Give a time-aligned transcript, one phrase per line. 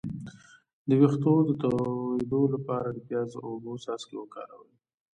[0.87, 4.73] د ویښتو د تویدو لپاره د پیاز او اوبو څاڅکي وکاروئ